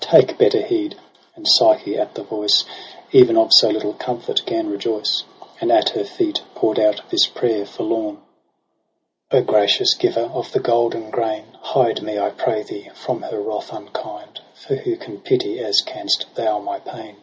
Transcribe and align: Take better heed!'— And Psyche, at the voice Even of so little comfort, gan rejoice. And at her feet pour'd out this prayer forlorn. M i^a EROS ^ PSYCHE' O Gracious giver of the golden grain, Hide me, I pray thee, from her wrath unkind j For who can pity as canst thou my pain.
Take 0.09 0.39
better 0.39 0.63
heed!'— 0.65 0.95
And 1.35 1.47
Psyche, 1.47 1.95
at 1.95 2.15
the 2.15 2.23
voice 2.23 2.65
Even 3.11 3.37
of 3.37 3.53
so 3.53 3.69
little 3.69 3.93
comfort, 3.93 4.41
gan 4.47 4.67
rejoice. 4.67 5.25
And 5.59 5.71
at 5.71 5.89
her 5.89 6.03
feet 6.03 6.41
pour'd 6.55 6.79
out 6.79 7.01
this 7.11 7.27
prayer 7.27 7.67
forlorn. 7.67 8.17
M 9.29 9.43
i^a 9.43 9.43
EROS 9.43 9.43
^ 9.43 9.43
PSYCHE' 9.43 9.43
O 9.43 9.43
Gracious 9.43 9.93
giver 9.93 10.29
of 10.33 10.51
the 10.53 10.59
golden 10.59 11.11
grain, 11.11 11.55
Hide 11.61 12.01
me, 12.01 12.17
I 12.17 12.31
pray 12.31 12.63
thee, 12.63 12.89
from 12.95 13.21
her 13.21 13.39
wrath 13.39 13.71
unkind 13.71 14.37
j 14.37 14.41
For 14.55 14.73
who 14.75 14.95
can 14.97 15.21
pity 15.21 15.59
as 15.59 15.81
canst 15.81 16.25
thou 16.33 16.57
my 16.57 16.79
pain. 16.79 17.17